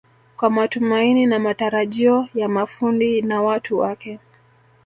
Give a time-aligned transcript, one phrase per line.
[0.37, 4.19] kwa matumaini na matarajio ya mafundi na watu wake